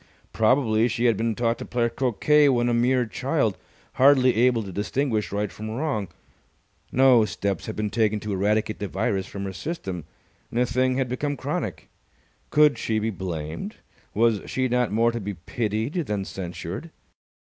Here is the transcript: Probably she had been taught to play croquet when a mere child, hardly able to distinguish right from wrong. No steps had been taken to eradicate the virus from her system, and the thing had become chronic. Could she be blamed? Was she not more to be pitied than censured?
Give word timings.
Probably 0.33 0.87
she 0.87 1.05
had 1.05 1.15
been 1.15 1.35
taught 1.35 1.59
to 1.59 1.65
play 1.65 1.87
croquet 1.87 2.49
when 2.49 2.69
a 2.69 2.73
mere 2.73 3.05
child, 3.05 3.55
hardly 4.01 4.35
able 4.35 4.63
to 4.63 4.71
distinguish 4.71 5.31
right 5.31 5.51
from 5.51 5.69
wrong. 5.69 6.07
No 6.91 7.23
steps 7.25 7.67
had 7.67 7.75
been 7.75 7.91
taken 7.91 8.19
to 8.21 8.33
eradicate 8.33 8.79
the 8.79 8.87
virus 8.87 9.27
from 9.27 9.43
her 9.43 9.53
system, 9.53 10.05
and 10.49 10.59
the 10.59 10.65
thing 10.65 10.97
had 10.97 11.07
become 11.07 11.37
chronic. 11.37 11.87
Could 12.49 12.79
she 12.79 12.97
be 12.97 13.11
blamed? 13.11 13.75
Was 14.15 14.41
she 14.49 14.67
not 14.67 14.91
more 14.91 15.11
to 15.11 15.19
be 15.21 15.35
pitied 15.35 15.93
than 15.93 16.25
censured? 16.25 16.89